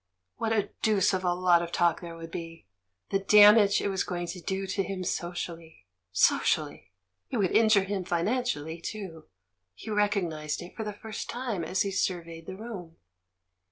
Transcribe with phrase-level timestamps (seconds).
[0.37, 2.65] What a deuce of a lot of talk there would be!
[3.11, 5.85] the damage it was going to do him socially!
[6.11, 6.87] So cially?
[7.29, 9.25] It would injure him financially, too;
[9.75, 12.95] he recognised it for the first time as he surveyed the room.